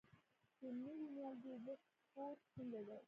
د 0.59 0.61
نوي 0.83 0.95
نیالګي 1.15 1.49
اوبه 1.53 1.73
خور 2.11 2.35
څنګه 2.53 2.79
دی؟ 2.87 2.97